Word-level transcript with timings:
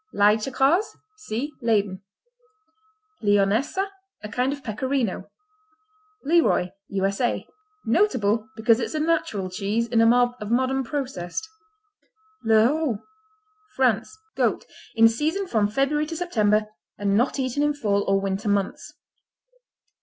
Leidsche 0.15 0.49
Kaas 0.51 0.97
see 1.15 1.51
Leyden. 1.61 2.01
Leonessa 3.21 3.85
A 4.23 4.29
kind 4.29 4.51
of 4.51 4.63
Pecorino. 4.63 5.29
Leroy 6.23 6.69
U.S.A. 6.89 7.45
Notable 7.85 8.49
because 8.55 8.79
it's 8.79 8.95
a 8.95 8.99
natural 8.99 9.47
cheese 9.47 9.87
in 9.87 10.01
a 10.01 10.07
mob 10.07 10.33
of 10.41 10.49
modern 10.49 10.83
processed. 10.83 11.47
Lerroux 12.43 13.03
France 13.75 14.17
Goat; 14.35 14.65
in 14.95 15.07
season 15.07 15.45
from 15.45 15.67
February 15.67 16.07
to 16.07 16.17
September 16.17 16.65
and 16.97 17.15
not 17.15 17.37
eaten 17.37 17.61
in 17.61 17.75
fall 17.75 18.03
or 18.07 18.19
winter 18.19 18.49
months. 18.49 18.91